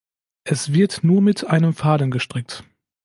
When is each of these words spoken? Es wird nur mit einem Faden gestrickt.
Es 0.45 0.73
wird 0.73 1.03
nur 1.03 1.21
mit 1.21 1.45
einem 1.45 1.73
Faden 1.75 2.09
gestrickt. 2.09 2.63